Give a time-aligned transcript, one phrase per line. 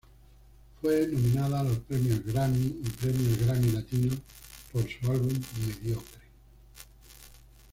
[0.81, 4.17] Fue nominada a los Premios Grammy y Premios Grammy Latinos
[4.73, 6.21] por su álbum "Mediocre".